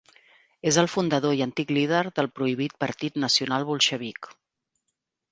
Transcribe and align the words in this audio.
És 0.69 0.77
el 0.83 0.87
fundador 0.91 1.35
i 1.39 1.43
antic 1.45 1.73
líder 1.77 1.99
del 2.19 2.29
prohibit 2.39 2.73
Partit 2.85 3.19
Nacional 3.25 3.67
Bolxevic. 3.69 4.31